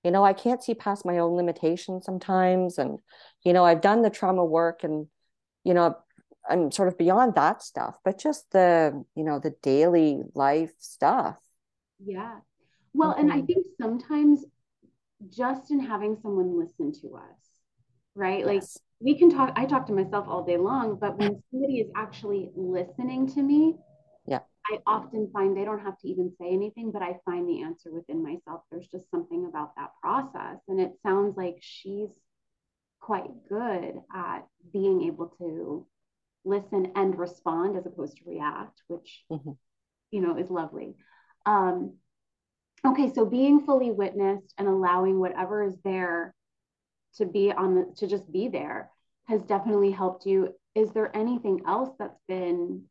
[0.03, 2.77] You know, I can't see past my own limitations sometimes.
[2.77, 2.99] And,
[3.43, 5.07] you know, I've done the trauma work and,
[5.63, 5.95] you know,
[6.49, 11.37] I'm sort of beyond that stuff, but just the, you know, the daily life stuff.
[12.03, 12.37] Yeah.
[12.93, 13.21] Well, mm-hmm.
[13.21, 13.45] and I mm-hmm.
[13.45, 14.45] think sometimes
[15.29, 17.39] just in having someone listen to us,
[18.15, 18.39] right?
[18.39, 18.47] Yes.
[18.47, 18.63] Like,
[19.01, 22.51] we can talk i talk to myself all day long but when somebody is actually
[22.55, 23.75] listening to me
[24.71, 27.91] i often find they don't have to even say anything but i find the answer
[27.91, 28.61] within myself.
[28.71, 30.57] There's just something about that process.
[30.67, 32.09] And it sounds like she's
[32.99, 35.85] quite good at being able to
[36.45, 39.51] listen and respond as opposed to react which mm-hmm.
[40.11, 40.95] you know is lovely.
[41.45, 41.95] Um
[42.85, 46.33] okay so being fully witnessed and allowing whatever is there
[47.15, 48.89] to be on the to just be there
[49.27, 50.55] has definitely helped you.
[50.75, 52.85] Is there anything else that's been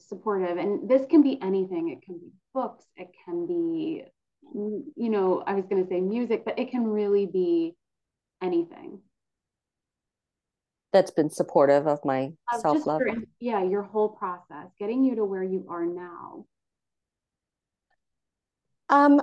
[0.00, 0.56] supportive.
[0.58, 1.88] And this can be anything.
[1.90, 2.84] It can be books.
[2.96, 4.04] It can be
[4.54, 7.74] you know i was going to say music but it can really be
[8.42, 9.00] anything.
[10.92, 13.02] That's been supportive of my uh, self-love.
[13.40, 16.46] yeah your whole process getting you to where you are now.
[18.88, 19.20] Um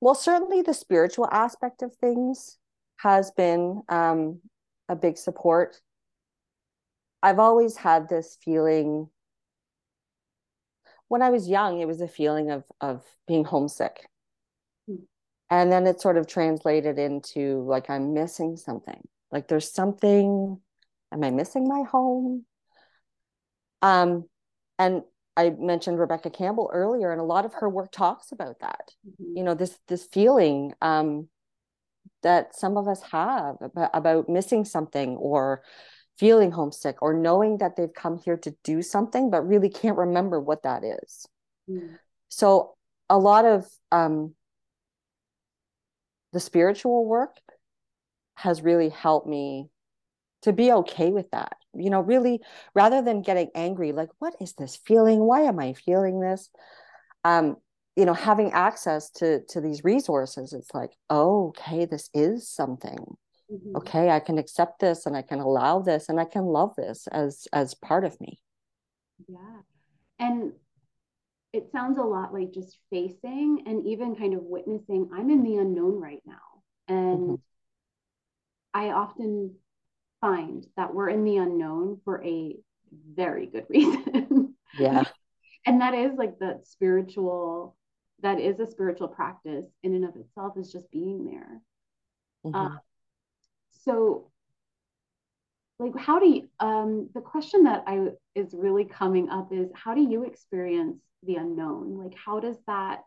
[0.00, 2.58] well certainly the spiritual aspect of things
[2.98, 4.40] has been um
[4.88, 5.80] a big support.
[7.22, 9.08] I've always had this feeling
[11.08, 14.08] when i was young it was a feeling of of being homesick
[14.88, 14.96] hmm.
[15.50, 20.60] and then it sort of translated into like i'm missing something like there's something,
[21.12, 22.44] am I missing my home?
[23.82, 24.28] Um,
[24.78, 25.02] and
[25.36, 28.92] I mentioned Rebecca Campbell earlier, and a lot of her work talks about that.
[29.06, 29.36] Mm-hmm.
[29.36, 31.28] You know, this this feeling um,
[32.22, 35.62] that some of us have about, about missing something or
[36.18, 40.40] feeling homesick or knowing that they've come here to do something but really can't remember
[40.40, 41.26] what that is.
[41.68, 41.98] Mm.
[42.28, 42.74] So
[43.08, 44.34] a lot of um,
[46.32, 47.36] the spiritual work
[48.34, 49.68] has really helped me
[50.42, 51.56] to be okay with that.
[51.74, 52.40] You know, really,
[52.74, 55.20] rather than getting angry, like, what is this feeling?
[55.20, 56.48] Why am I feeling this?
[57.24, 57.56] Um,
[57.96, 63.16] you know, having access to to these resources, it's like, oh, okay, this is something.
[63.50, 63.76] Mm-hmm.
[63.76, 67.06] Okay, I can accept this and I can allow this and I can love this
[67.08, 68.40] as as part of me.
[69.28, 69.60] Yeah.
[70.18, 70.52] And
[71.52, 75.56] it sounds a lot like just facing and even kind of witnessing, I'm in the
[75.56, 76.34] unknown right now.
[76.88, 77.34] And mm-hmm
[78.76, 79.54] I often
[80.20, 82.56] find that we're in the unknown for a
[82.92, 84.54] very good reason.
[84.78, 85.04] Yeah.
[85.64, 87.74] and that is like the spiritual,
[88.20, 91.62] that is a spiritual practice in and of itself, is just being there.
[92.44, 92.54] Mm-hmm.
[92.54, 92.78] Uh,
[93.86, 94.30] so,
[95.78, 99.94] like, how do you, um, the question that I is really coming up is how
[99.94, 101.98] do you experience the unknown?
[101.98, 103.02] Like, how does that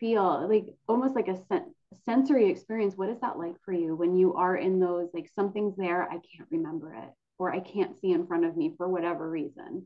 [0.00, 0.48] feel?
[0.48, 1.72] Like, almost like a sense
[2.04, 5.76] sensory experience what is that like for you when you are in those like something's
[5.76, 9.28] there i can't remember it or i can't see in front of me for whatever
[9.28, 9.84] reason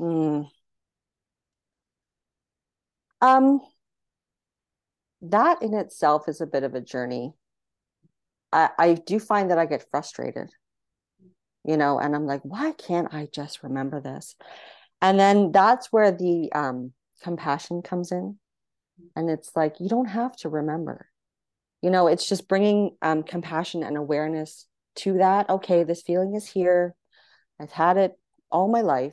[0.00, 0.48] mm.
[3.20, 3.60] um
[5.20, 7.34] that in itself is a bit of a journey
[8.54, 10.48] i i do find that i get frustrated
[11.66, 14.36] you know and i'm like why can't i just remember this?
[15.04, 18.38] And then that's where the um compassion comes in.
[19.14, 21.08] And it's like you don't have to remember.
[21.82, 25.50] You know it's just bringing um, compassion and awareness to that.
[25.50, 26.94] Okay this feeling is here.
[27.60, 28.12] I've had it
[28.50, 29.12] all my life.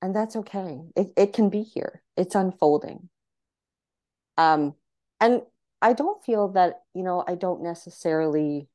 [0.00, 0.80] And that's okay.
[0.96, 2.02] It, it can be here.
[2.16, 3.10] It's unfolding.
[4.38, 4.74] Um
[5.20, 5.42] and
[5.84, 8.68] i don't feel that you know i don't necessarily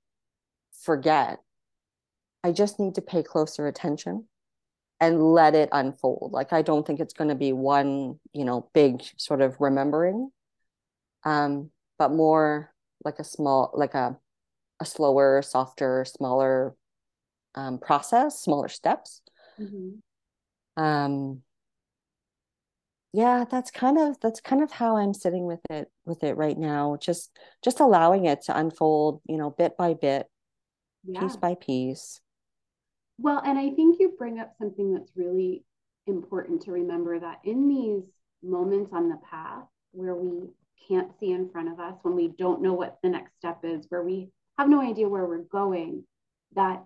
[0.83, 1.39] forget.
[2.43, 4.25] I just need to pay closer attention
[5.01, 6.31] and let it unfold.
[6.31, 10.31] Like i don't think it's going to be one you know big sort of remembering
[11.25, 14.17] um but more like a small like a
[14.79, 16.75] a slower softer smaller
[17.55, 19.21] um, process smaller steps.
[19.59, 20.81] Mm-hmm.
[20.81, 21.41] um
[23.13, 26.57] yeah that's kind of that's kind of how i'm sitting with it with it right
[26.57, 30.27] now just just allowing it to unfold you know bit by bit
[31.03, 31.19] yeah.
[31.19, 32.21] piece by piece
[33.17, 35.63] well and i think you bring up something that's really
[36.07, 38.03] important to remember that in these
[38.43, 40.49] moments on the path where we
[40.87, 43.85] can't see in front of us, when we don't know what the next step is,
[43.89, 46.03] where we have no idea where we're going,
[46.55, 46.83] that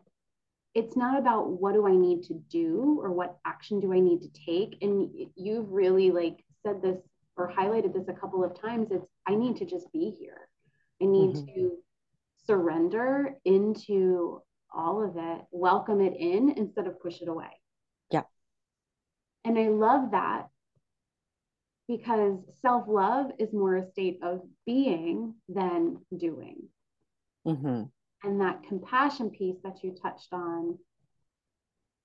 [0.76, 4.22] it's not about what do I need to do or what action do I need
[4.22, 4.78] to take.
[4.82, 6.98] And you've really like said this
[7.38, 8.88] or highlighted this a couple of times.
[8.92, 10.50] It's I need to just be here.
[11.02, 11.54] I need mm-hmm.
[11.56, 11.72] to
[12.46, 14.42] surrender into
[14.74, 17.52] all of it, welcome it in instead of push it away.
[18.10, 18.24] Yeah.
[19.46, 20.48] And I love that
[21.88, 26.64] because self love is more a state of being than doing.
[27.46, 27.84] Mm-hmm.
[28.24, 30.78] And that compassion piece that you touched on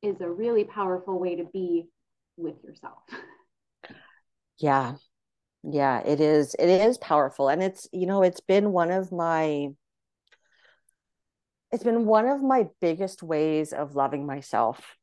[0.02, 1.88] is a really powerful way to be
[2.36, 3.02] with yourself.
[4.60, 4.94] Yeah.
[5.62, 6.56] Yeah, it is.
[6.58, 7.48] It is powerful.
[7.48, 9.68] And it's, you know, it's been one of my,
[11.70, 14.96] it's been one of my biggest ways of loving myself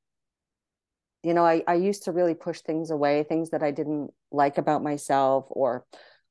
[1.25, 4.59] you know I, I used to really push things away things that i didn't like
[4.59, 5.83] about myself or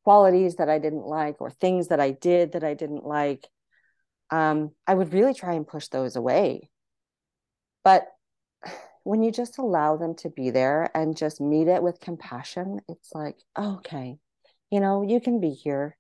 [0.05, 3.49] qualities that i didn't like or things that i did that i didn't like
[4.31, 6.71] um, i would really try and push those away.
[7.85, 8.07] But
[9.05, 13.13] when you just allow them to be there and just meet it with compassion it's
[13.15, 14.19] like okay
[14.75, 15.97] you know you can be here.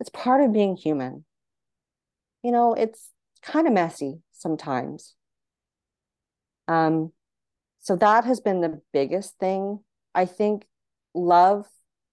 [0.00, 1.24] It's part of being human.
[2.42, 3.10] You know it's
[3.42, 5.14] kind of messy sometimes.
[6.66, 7.12] Um
[7.78, 9.80] so that has been the biggest thing.
[10.16, 10.66] I think
[11.14, 11.66] love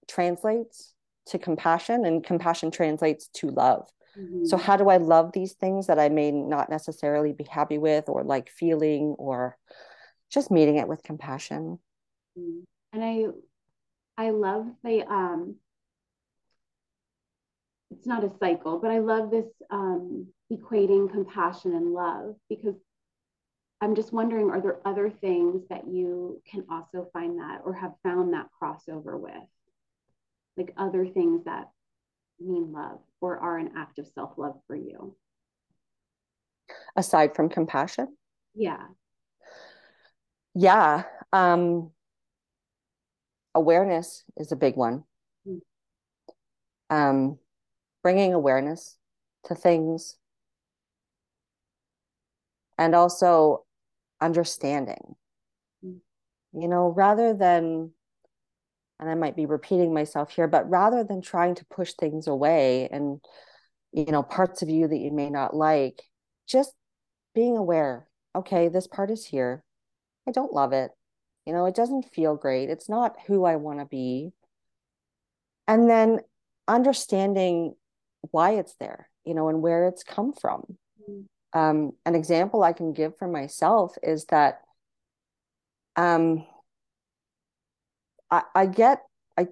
[0.08, 0.94] translates
[1.26, 4.44] to compassion and compassion translates to love mm-hmm.
[4.44, 8.08] so how do i love these things that i may not necessarily be happy with
[8.08, 9.56] or like feeling or
[10.30, 11.78] just meeting it with compassion
[12.38, 12.60] mm-hmm.
[12.92, 13.26] and i
[14.26, 15.56] i love the um
[17.90, 22.74] it's not a cycle but i love this um equating compassion and love because
[23.80, 27.94] I'm just wondering are there other things that you can also find that or have
[28.02, 29.32] found that crossover with?
[30.56, 31.70] Like other things that
[32.40, 35.14] mean love or are an act of self love for you?
[36.96, 38.16] Aside from compassion?
[38.54, 38.86] Yeah.
[40.54, 41.04] Yeah.
[41.32, 41.92] Um,
[43.54, 45.04] awareness is a big one.
[45.46, 46.96] Mm-hmm.
[46.96, 47.38] Um,
[48.02, 48.96] bringing awareness
[49.44, 50.16] to things
[52.78, 53.64] and also
[54.20, 55.14] understanding
[55.84, 55.98] mm.
[56.52, 57.90] you know rather than
[59.00, 62.88] and i might be repeating myself here but rather than trying to push things away
[62.92, 63.20] and
[63.92, 66.02] you know parts of you that you may not like
[66.46, 66.74] just
[67.34, 69.64] being aware okay this part is here.
[70.28, 70.90] I don't love it.
[71.46, 72.70] You know it doesn't feel great.
[72.70, 74.32] It's not who i want to be.
[75.66, 76.20] And then
[76.68, 77.74] understanding
[78.30, 80.76] why it's there you know and where it's come from.
[81.08, 81.24] Mm.
[81.52, 84.60] Um, an example I can give for myself is that
[85.96, 86.46] um,
[88.30, 89.02] I, I get
[89.36, 89.48] I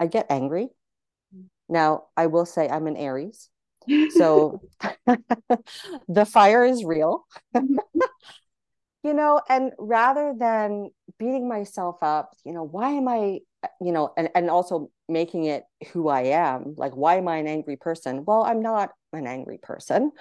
[0.00, 0.68] I get angry.
[1.68, 3.48] Now I will say I'm an Aries,
[4.10, 4.60] so
[6.08, 7.24] the fire is real.
[7.54, 13.40] you know, and rather than beating myself up, you know, why am I,
[13.80, 17.48] you know, and, and also making it who I am, like, why am I an
[17.48, 18.24] angry person?
[18.24, 20.12] Well, I'm not an angry person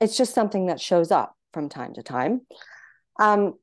[0.00, 2.42] it's just something that shows up from time to time.
[3.18, 3.54] Um,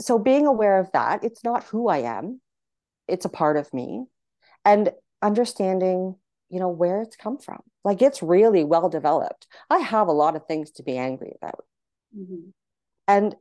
[0.00, 2.40] so being aware of that, it's not who I am,
[3.06, 4.04] it's a part of me,
[4.64, 6.16] and understanding,
[6.50, 7.60] you know, where it's come from.
[7.84, 9.46] Like it's really well developed.
[9.70, 11.64] I have a lot of things to be angry about.
[12.16, 12.50] Mm-hmm.
[13.06, 13.34] And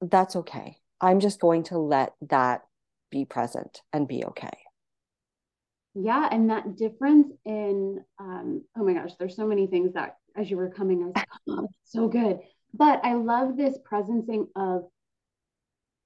[0.00, 0.78] that's okay.
[1.00, 2.62] I'm just going to let that
[3.10, 4.56] be present and be okay.
[5.94, 6.28] Yeah.
[6.30, 10.56] And that difference in, um, oh my gosh, there's so many things that as you
[10.56, 11.02] were coming.
[11.02, 12.38] I was like, oh, so good.
[12.72, 14.84] But I love this presencing of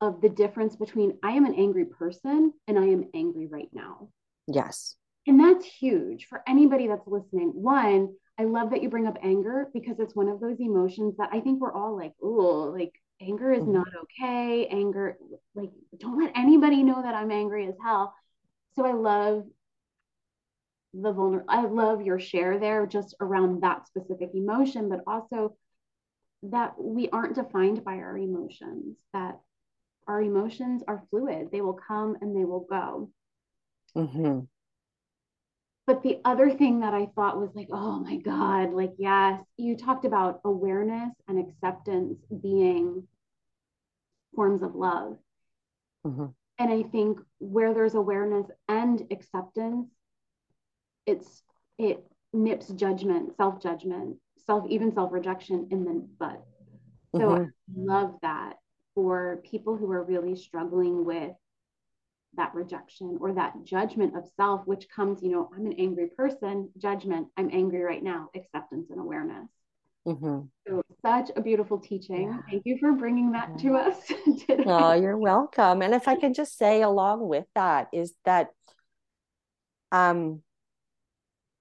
[0.03, 4.09] of the difference between I am an angry person and I am angry right now.
[4.49, 4.97] Yes.
[5.27, 7.53] And that's huge for anybody that's listening.
[7.55, 11.31] One, I love that you bring up anger because it's one of those emotions that
[11.33, 13.75] I think we're all like, oh, like anger is mm-hmm.
[13.75, 14.67] not okay.
[14.67, 15.17] Anger,
[15.55, 18.13] like, don't let anybody know that I'm angry as hell.
[18.75, 19.45] So I love
[20.95, 25.57] the vulnerable i love your share there just around that specific emotion but also
[26.43, 29.39] that we aren't defined by our emotions that
[30.07, 33.11] our emotions are fluid they will come and they will go
[33.97, 34.41] mm-hmm.
[35.87, 39.77] but the other thing that i thought was like oh my god like yes you
[39.77, 43.07] talked about awareness and acceptance being
[44.35, 45.17] forms of love
[46.07, 46.27] mm-hmm.
[46.59, 49.89] and i think where there's awareness and acceptance
[51.07, 51.43] it's
[51.79, 56.45] it nips judgment, self judgment, self even self rejection in the butt.
[57.15, 57.45] So mm-hmm.
[57.45, 58.55] I love that
[58.95, 61.33] for people who are really struggling with
[62.35, 66.71] that rejection or that judgment of self, which comes, you know, I'm an angry person,
[66.79, 69.49] judgment, I'm angry right now, acceptance and awareness.
[70.07, 70.41] Mm-hmm.
[70.67, 72.29] So such a beautiful teaching.
[72.29, 72.39] Yeah.
[72.51, 73.71] Thank you for bringing that yeah.
[73.71, 74.07] to us
[74.47, 74.65] today.
[74.67, 75.83] Oh, you're welcome.
[75.83, 78.49] And if I can just say along with that is that
[79.93, 80.43] um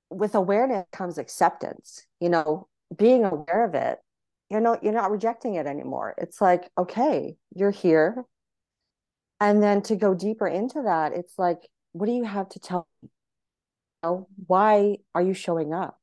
[0.10, 4.00] with awareness comes acceptance you know being aware of it
[4.52, 6.14] you know you're not rejecting it anymore.
[6.18, 8.26] It's like okay you're here.
[9.40, 12.88] And then to go deeper into that it's like what do you have to tell
[13.02, 13.10] me?
[14.04, 16.00] You know, why are you showing up?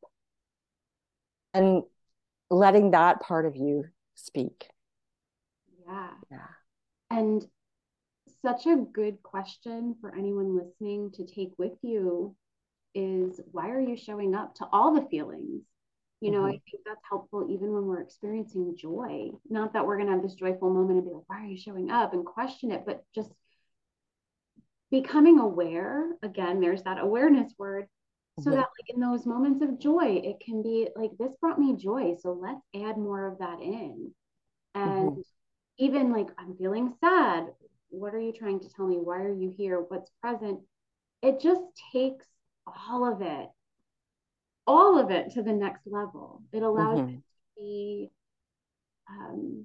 [1.55, 1.83] And
[2.51, 3.85] letting that part of you
[4.15, 4.69] speak.
[5.87, 6.11] Yeah.
[6.31, 6.39] Yeah.
[7.11, 7.47] And
[8.43, 12.37] such a good question for anyone listening to take with you
[12.95, 15.63] is why are you showing up to all the feelings?
[16.21, 16.47] You know, mm-hmm.
[16.47, 19.31] I think that's helpful even when we're experiencing joy.
[19.49, 21.57] Not that we're going to have this joyful moment and be like, why are you
[21.57, 23.31] showing up and question it, but just
[24.91, 26.11] becoming aware.
[26.23, 27.85] Again, there's that awareness word.
[27.85, 28.43] Mm-hmm.
[28.43, 31.77] So that, like, in those moments of joy, it can be like, this brought me
[31.77, 32.17] joy.
[32.21, 34.13] So let's add more of that in.
[34.75, 35.21] And mm-hmm.
[35.79, 37.47] even like, I'm feeling sad.
[37.91, 38.97] What are you trying to tell me?
[38.97, 39.79] Why are you here?
[39.81, 40.61] What's present?
[41.23, 41.63] It just
[41.93, 42.27] takes
[42.67, 43.49] all of it,
[44.69, 46.43] all of it to the next level.
[46.53, 47.15] It allows mm-hmm.
[47.15, 47.23] it to
[47.57, 48.11] be
[49.11, 49.65] um,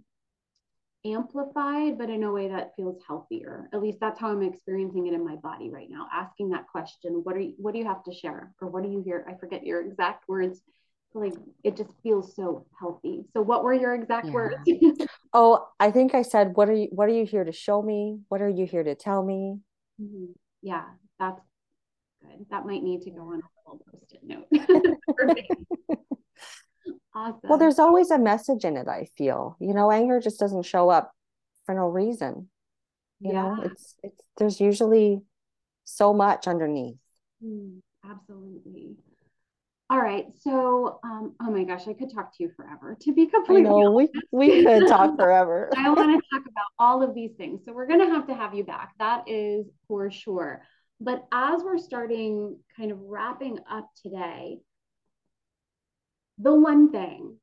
[1.05, 3.69] amplified, but in a way that feels healthier.
[3.73, 6.07] At least that's how I'm experiencing it in my body right now.
[6.11, 8.53] Asking that question, what are you, what do you have to share?
[8.61, 9.25] Or what do you hear?
[9.29, 10.61] I forget your exact words.
[11.15, 11.33] Like
[11.63, 13.25] it just feels so healthy.
[13.33, 14.31] So what were your exact yeah.
[14.31, 14.55] words?
[15.33, 18.21] oh, I think I said, what are you, what are you here to show me?
[18.29, 19.59] What are you here to tell me?
[20.01, 20.31] Mm-hmm.
[20.63, 20.85] Yeah,
[21.19, 21.39] that's
[22.23, 22.45] good.
[22.49, 24.47] That might need to go on a little post-it note.
[27.15, 27.39] awesome.
[27.43, 29.57] Well, there's always a message in it, I feel.
[29.59, 31.11] You know, anger just doesn't show up
[31.65, 32.49] for no reason.
[33.19, 33.41] You yeah.
[33.41, 35.21] know, it's it's there's usually
[35.85, 36.97] so much underneath.
[37.43, 38.97] Mm, absolutely.
[39.89, 40.25] All right.
[40.41, 42.97] So, um, oh my gosh, I could talk to you forever.
[43.01, 45.69] To be completely know, honest, we, we could talk forever.
[45.77, 47.61] I want to talk about all of these things.
[47.65, 48.93] So we're going to have to have you back.
[48.97, 50.63] That is for sure.
[51.03, 54.59] But as we're starting kind of wrapping up today,
[56.37, 57.37] the one thing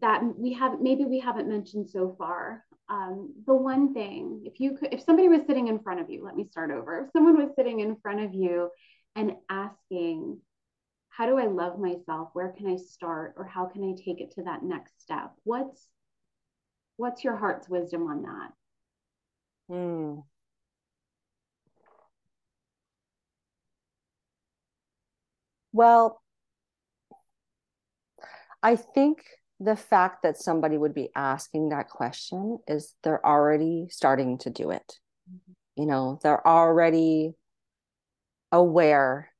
[0.00, 4.76] that we have maybe we haven't mentioned so far um, the one thing if you
[4.76, 7.04] could if somebody was sitting in front of you let me start over.
[7.04, 8.70] If someone was sitting in front of you
[9.14, 10.40] and asking
[11.08, 12.30] how do i love myself?
[12.32, 13.34] Where can i start?
[13.36, 15.32] Or how can i take it to that next step?
[15.44, 15.88] What's
[16.96, 18.52] what's your heart's wisdom on that?
[19.68, 20.20] Hmm.
[25.76, 26.20] Well
[28.62, 29.22] I think
[29.60, 34.70] the fact that somebody would be asking that question is they're already starting to do
[34.70, 34.98] it.
[35.30, 35.82] Mm-hmm.
[35.82, 37.34] You know, they're already
[38.50, 39.30] aware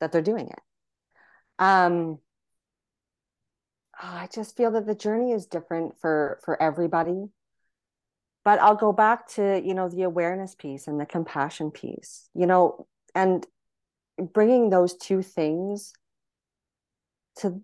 [0.00, 0.60] that they're doing it.
[1.58, 2.18] Um,
[4.02, 7.30] oh, I just feel that the journey is different for for everybody.
[8.44, 12.28] But I'll go back to you know the awareness piece and the compassion piece.
[12.34, 13.46] You know, and
[14.18, 15.92] bringing those two things
[17.36, 17.60] to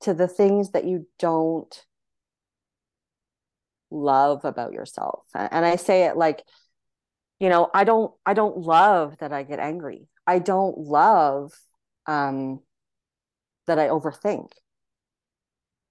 [0.00, 1.86] to the things that you don't
[3.90, 5.24] love about yourself.
[5.34, 6.42] And i say it like
[7.40, 10.08] you know i don't i don't love that i get angry.
[10.26, 11.52] I don't love
[12.06, 12.60] um
[13.66, 14.50] that i overthink.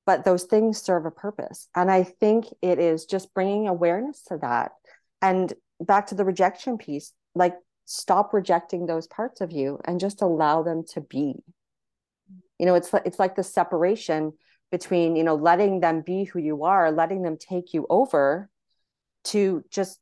[0.05, 1.67] But those things serve a purpose.
[1.75, 4.71] And i think it is just bringing awareness to that.
[5.21, 7.55] And back to the rejection piece like
[7.91, 11.35] stop rejecting those parts of you and just allow them to be.
[12.57, 14.33] You know it's like it's like the separation
[14.71, 18.49] between you know letting them be who you are letting them take you over
[19.25, 19.99] to just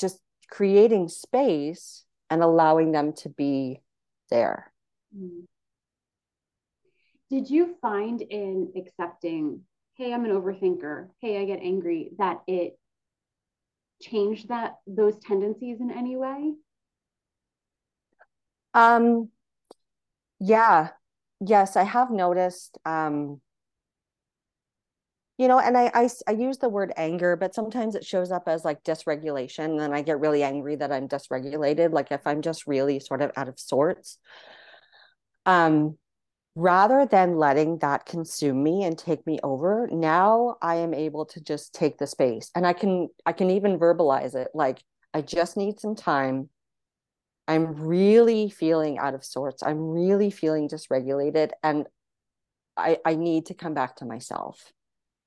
[0.00, 0.18] just
[0.48, 3.82] creating space and allowing them to be
[4.30, 4.72] there.
[5.16, 5.44] Mm-hmm.
[7.30, 9.60] did you find in accepting
[9.96, 11.08] hey i'm an overthinker.
[11.20, 12.78] Hey i get angry that it
[14.00, 16.52] changed that those tendencies in any way
[18.74, 19.30] um
[20.38, 20.90] yeah.
[21.40, 23.40] Yes, I have noticed um
[25.38, 28.44] you know, and I, I I use the word anger, but sometimes it shows up
[28.48, 32.66] as like dysregulation, and I get really angry that I'm dysregulated, like if I'm just
[32.66, 34.18] really sort of out of sorts.
[35.44, 35.98] Um,
[36.56, 41.40] rather than letting that consume me and take me over, now I am able to
[41.40, 44.82] just take the space, and I can I can even verbalize it, like
[45.14, 46.48] I just need some time
[47.48, 49.62] I'm really feeling out of sorts.
[49.62, 51.86] I'm really feeling dysregulated and
[52.76, 54.72] I, I need to come back to myself.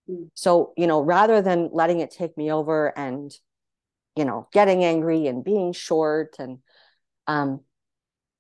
[0.09, 0.29] Mm.
[0.33, 3.31] So, you know, rather than letting it take me over and,
[4.15, 6.59] you know, getting angry and being short and
[7.27, 7.61] um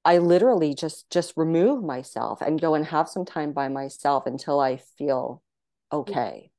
[0.05, 4.59] I literally just just remove myself and go and have some time by myself until
[4.59, 5.43] I feel
[5.91, 6.51] okay.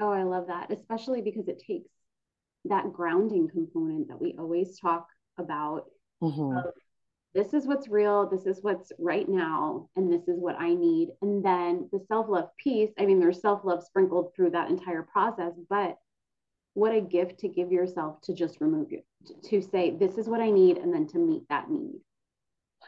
[0.00, 1.90] Oh, I love that, especially because it takes
[2.64, 5.06] that grounding component that we always talk
[5.38, 5.84] about
[6.22, 6.58] mm-hmm.
[7.34, 11.10] this is what's real, this is what's right now, and this is what I need.
[11.22, 15.02] And then the self love piece, I mean, there's self love sprinkled through that entire
[15.02, 15.96] process, but
[16.74, 19.02] what a gift to give yourself to just remove you,
[19.44, 22.00] to say, this is what I need, and then to meet that need.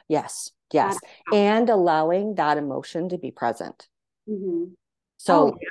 [0.08, 0.98] Yes, yes.
[1.32, 3.88] And allowing that emotion to be present.
[4.28, 4.72] Mm-hmm.
[5.18, 5.68] So, oh, yeah.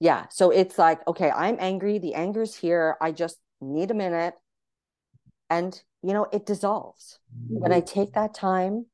[0.00, 0.26] yeah.
[0.30, 1.98] So it's like, okay, I'm angry.
[1.98, 2.96] The anger's here.
[3.00, 4.34] I just need a minute.
[5.50, 7.18] And you know, it dissolves.
[7.34, 7.60] Mm-hmm.
[7.60, 8.86] When I take that time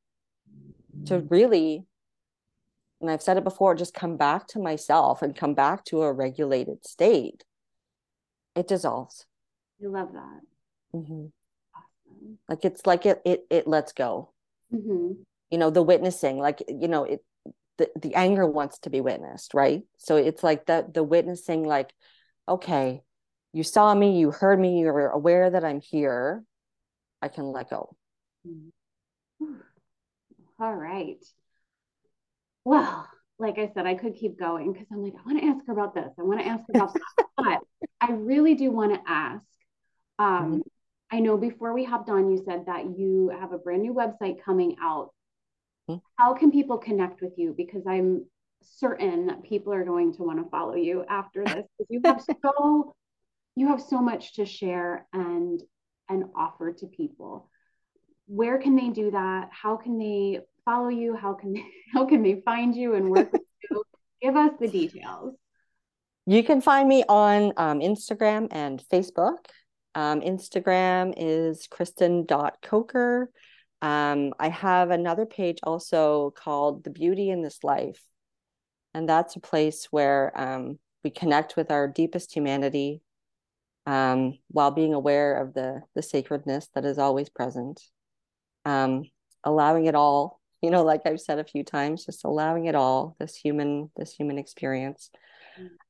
[1.07, 1.85] to really,
[3.01, 6.13] and I've said it before, just come back to myself and come back to a
[6.13, 7.45] regulated state,
[8.55, 9.27] it dissolves.
[9.83, 10.41] I love that.
[10.95, 11.27] Mm-hmm.
[11.75, 12.39] Awesome.
[12.49, 14.31] Like it's like it it it lets go.
[14.73, 15.23] Mm-hmm.
[15.51, 17.25] You know, the witnessing, like you know, it
[17.79, 19.83] the, the anger wants to be witnessed, right?
[19.99, 21.93] So it's like the the witnessing, like,
[22.49, 23.03] okay,
[23.53, 26.45] you saw me, you heard me, you're aware that I'm here
[27.25, 27.97] I can let go.
[30.61, 31.25] All right.
[32.67, 33.09] Well,
[33.39, 35.73] like I said, I could keep going because I'm like, I want to ask her
[35.73, 36.11] about this.
[36.19, 37.27] I want to ask about that.
[37.39, 37.61] but
[37.99, 39.47] I really do want to ask.
[40.19, 40.61] Um, mm-hmm.
[41.11, 44.43] I know before we hopped on, you said that you have a brand new website
[44.43, 45.11] coming out.
[45.89, 46.01] Mm-hmm.
[46.19, 47.55] How can people connect with you?
[47.57, 48.25] Because I'm
[48.63, 52.23] certain that people are going to want to follow you after this because you have
[52.23, 52.95] so
[53.57, 55.63] you have so much to share and
[56.09, 57.49] and offer to people
[58.27, 62.23] where can they do that how can they follow you how can they, how can
[62.23, 63.83] they find you and work with you
[64.23, 65.35] give us the details
[66.27, 69.37] you can find me on um, instagram and facebook
[69.95, 73.31] um, instagram is kristen.coker
[73.83, 78.01] um, i have another page also called the beauty in this life.
[78.97, 83.03] And that's a place where um, we connect with our deepest humanity
[83.87, 87.83] um, while being aware of the the sacredness that is always present.
[88.65, 89.03] Um,
[89.43, 93.15] allowing it all you know like i've said a few times just allowing it all
[93.19, 95.11] this human this human experience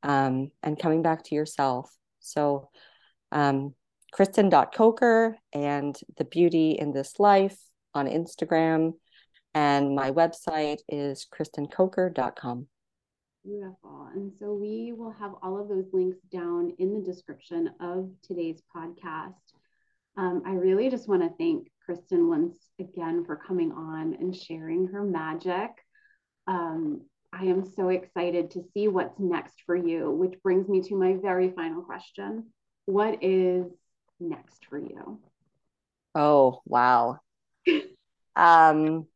[0.03, 1.95] um, and coming back to yourself.
[2.21, 2.71] So
[3.33, 3.75] um,
[4.15, 7.59] kristen.coker and the beauty in this life
[7.95, 8.93] on instagram
[9.55, 12.67] and my website is kristencoker.com
[13.45, 14.09] Beautiful.
[14.15, 18.62] And so we will have all of those links down in the description of today's
[18.75, 19.35] podcast.
[20.17, 24.87] Um, I really just want to thank Kristen once again for coming on and sharing
[24.87, 25.71] her magic.
[26.47, 27.03] Um,
[27.35, 31.17] I am so excited to see what's next for you, which brings me to my
[31.21, 32.47] very final question.
[32.87, 33.67] What is
[34.21, 35.21] next for you?
[36.15, 37.19] Oh, wow.
[38.37, 39.07] um,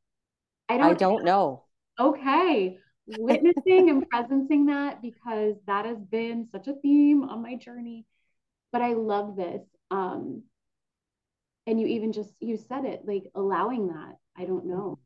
[0.69, 1.65] I don't, I don't know.
[1.99, 2.79] Okay
[3.17, 8.05] witnessing and presencing that because that has been such a theme on my journey.
[8.73, 9.63] But I love this.
[9.91, 10.43] Um,
[11.67, 14.99] and you even just you said it like allowing that I don't know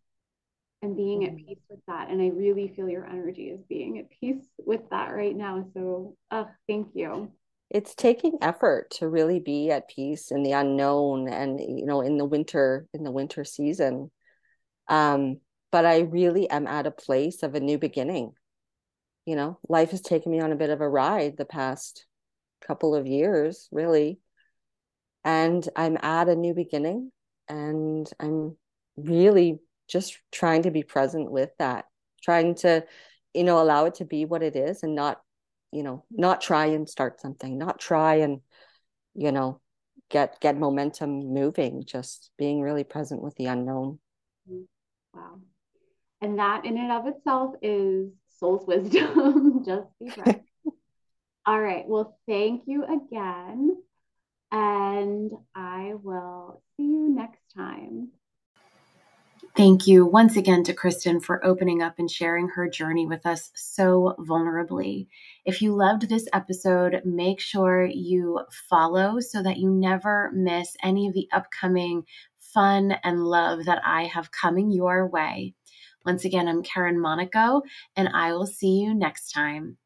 [0.80, 1.47] and being at mm.
[1.47, 2.09] peace with that.
[2.11, 5.64] And I really feel your energy is being at peace with that right now.
[5.74, 7.30] So, uh, thank you.
[7.72, 12.18] It's taking effort to really be at peace in the unknown and you know in
[12.18, 14.10] the winter in the winter season.
[14.88, 18.34] Um, but I really am at a place of a new beginning.
[19.24, 22.06] You know, life has taken me on a bit of a ride the past
[22.66, 24.20] couple of years, really.
[25.24, 27.10] And I'm at a new beginning
[27.48, 28.56] and I'm
[28.96, 31.86] really just trying to be present with that,
[32.22, 32.84] trying to,
[33.34, 35.20] you know, allow it to be what it is and not,
[35.72, 38.40] you know, not try and start something, not try and,
[39.14, 39.60] you know,
[40.10, 43.98] get get momentum moving, just being really present with the unknown.
[45.14, 45.40] Wow.
[46.20, 49.64] And that in and of itself is soul's wisdom.
[49.64, 50.42] Just be present.
[51.44, 51.84] All right.
[51.86, 53.76] Well, thank you again.
[54.52, 58.10] And I will see you next time.
[59.55, 63.50] Thank you once again to Kristen for opening up and sharing her journey with us
[63.55, 65.09] so vulnerably.
[65.44, 68.40] If you loved this episode, make sure you
[68.70, 72.05] follow so that you never miss any of the upcoming
[72.38, 75.53] fun and love that I have coming your way.
[76.07, 77.61] Once again, I'm Kerin Monaco,
[77.94, 79.76] and I will see you next time.